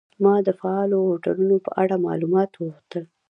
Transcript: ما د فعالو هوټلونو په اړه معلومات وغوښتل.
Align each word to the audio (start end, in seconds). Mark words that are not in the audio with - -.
ما 0.23 0.35
د 0.47 0.49
فعالو 0.59 0.97
هوټلونو 1.11 1.55
په 1.65 1.71
اړه 1.81 2.03
معلومات 2.05 2.49
وغوښتل. 2.55 3.03